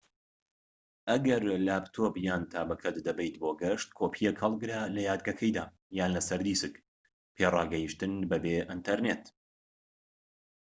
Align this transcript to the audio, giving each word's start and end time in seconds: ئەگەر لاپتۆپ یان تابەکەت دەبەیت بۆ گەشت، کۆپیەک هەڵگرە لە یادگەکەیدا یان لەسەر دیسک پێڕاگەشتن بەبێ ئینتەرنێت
ئەگەر 1.13 1.43
لاپتۆپ 1.65 2.15
یان 2.27 2.41
تابەکەت 2.53 2.95
دەبەیت 3.07 3.35
بۆ 3.41 3.51
گەشت، 3.61 3.87
کۆپیەک 3.99 4.35
هەڵگرە 4.43 4.79
لە 4.95 5.01
یادگەکەیدا 5.09 5.65
یان 5.97 6.11
لەسەر 6.15 6.39
دیسک 6.47 6.73
پێڕاگەشتن 7.35 8.13
بەبێ 8.31 8.57
ئینتەرنێت 8.69 9.23